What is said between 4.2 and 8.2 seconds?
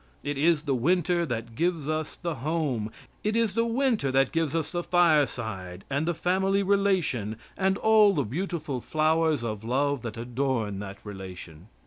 gives us the fireside and the family relation and all